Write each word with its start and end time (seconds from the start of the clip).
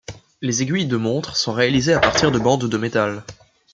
Les 0.41 0.63
aiguilles 0.63 0.87
de 0.87 0.97
montres 0.97 1.37
sont 1.37 1.53
réalisées 1.53 1.93
à 1.93 1.99
partir 1.99 2.31
de 2.31 2.39
bandes 2.39 2.67
de 2.67 2.75
métal. 2.79 3.23